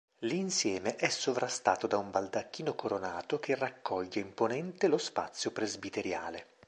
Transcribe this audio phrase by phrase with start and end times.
[0.21, 6.47] L'insieme è sovrastato da un baldacchino coronato che raccoglie imponente lo spazio presbiteriale.